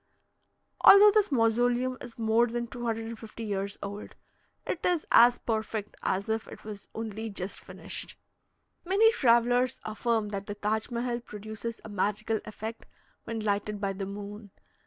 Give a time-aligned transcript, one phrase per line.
[0.83, 4.15] Although this mausoleum is more than 250 years old,
[4.65, 8.17] it is as perfect as if it was only just finished.
[8.83, 12.87] Many travellers affirm that the Taj Mehal produces a magical effect
[13.25, 14.49] when lighted by the moon.